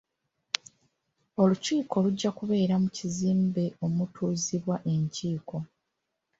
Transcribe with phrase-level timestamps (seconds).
[1.41, 5.57] Olukiiko lujja kubeera mu kizimbe omutuuzibwa enkiiko.